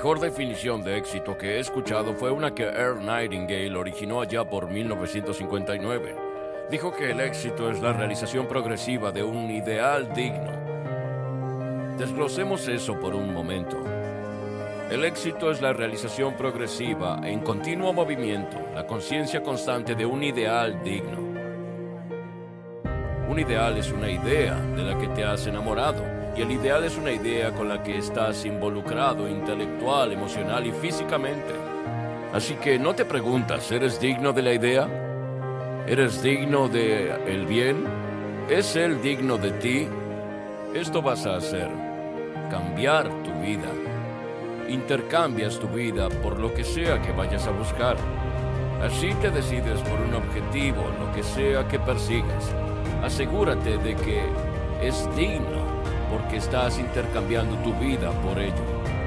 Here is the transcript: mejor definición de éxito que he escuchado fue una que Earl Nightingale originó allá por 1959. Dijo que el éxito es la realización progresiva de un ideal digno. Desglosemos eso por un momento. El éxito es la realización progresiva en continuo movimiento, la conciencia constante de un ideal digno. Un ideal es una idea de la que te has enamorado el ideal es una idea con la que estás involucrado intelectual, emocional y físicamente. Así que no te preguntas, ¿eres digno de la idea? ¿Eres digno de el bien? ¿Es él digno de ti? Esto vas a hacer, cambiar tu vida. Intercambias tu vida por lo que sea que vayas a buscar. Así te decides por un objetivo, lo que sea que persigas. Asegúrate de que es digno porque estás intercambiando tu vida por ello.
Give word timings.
mejor 0.00 0.18
definición 0.18 0.82
de 0.82 0.96
éxito 0.96 1.36
que 1.36 1.56
he 1.56 1.60
escuchado 1.60 2.14
fue 2.14 2.30
una 2.30 2.54
que 2.54 2.62
Earl 2.62 3.04
Nightingale 3.04 3.76
originó 3.76 4.22
allá 4.22 4.46
por 4.46 4.70
1959. 4.70 6.16
Dijo 6.70 6.90
que 6.90 7.10
el 7.10 7.20
éxito 7.20 7.70
es 7.70 7.82
la 7.82 7.92
realización 7.92 8.48
progresiva 8.48 9.12
de 9.12 9.22
un 9.22 9.50
ideal 9.50 10.10
digno. 10.14 10.52
Desglosemos 11.98 12.66
eso 12.68 12.98
por 12.98 13.14
un 13.14 13.34
momento. 13.34 13.76
El 14.90 15.04
éxito 15.04 15.50
es 15.50 15.60
la 15.60 15.74
realización 15.74 16.32
progresiva 16.32 17.20
en 17.22 17.40
continuo 17.40 17.92
movimiento, 17.92 18.56
la 18.74 18.86
conciencia 18.86 19.42
constante 19.42 19.94
de 19.94 20.06
un 20.06 20.22
ideal 20.22 20.82
digno. 20.82 21.18
Un 23.28 23.38
ideal 23.38 23.76
es 23.76 23.92
una 23.92 24.10
idea 24.10 24.54
de 24.54 24.82
la 24.82 24.96
que 24.96 25.08
te 25.08 25.24
has 25.24 25.46
enamorado 25.46 26.19
el 26.40 26.52
ideal 26.52 26.84
es 26.84 26.96
una 26.96 27.12
idea 27.12 27.52
con 27.52 27.68
la 27.68 27.82
que 27.82 27.98
estás 27.98 28.46
involucrado 28.46 29.28
intelectual, 29.28 30.12
emocional 30.12 30.66
y 30.66 30.72
físicamente. 30.72 31.52
Así 32.32 32.54
que 32.54 32.78
no 32.78 32.94
te 32.94 33.04
preguntas, 33.04 33.70
¿eres 33.72 34.00
digno 34.00 34.32
de 34.32 34.42
la 34.42 34.54
idea? 34.54 34.88
¿Eres 35.86 36.22
digno 36.22 36.68
de 36.68 37.12
el 37.26 37.46
bien? 37.46 37.84
¿Es 38.48 38.74
él 38.76 39.02
digno 39.02 39.36
de 39.36 39.50
ti? 39.52 39.88
Esto 40.72 41.02
vas 41.02 41.26
a 41.26 41.36
hacer, 41.36 41.68
cambiar 42.50 43.08
tu 43.22 43.32
vida. 43.40 43.70
Intercambias 44.68 45.58
tu 45.58 45.68
vida 45.68 46.08
por 46.22 46.38
lo 46.38 46.54
que 46.54 46.64
sea 46.64 47.02
que 47.02 47.12
vayas 47.12 47.46
a 47.46 47.50
buscar. 47.50 47.96
Así 48.82 49.12
te 49.20 49.30
decides 49.30 49.80
por 49.82 50.00
un 50.00 50.14
objetivo, 50.14 50.84
lo 51.00 51.12
que 51.12 51.22
sea 51.22 51.68
que 51.68 51.78
persigas. 51.78 52.54
Asegúrate 53.02 53.76
de 53.78 53.94
que 53.96 54.22
es 54.80 55.08
digno 55.16 55.79
porque 56.10 56.36
estás 56.36 56.78
intercambiando 56.78 57.56
tu 57.62 57.72
vida 57.74 58.10
por 58.22 58.38
ello. 58.38 58.90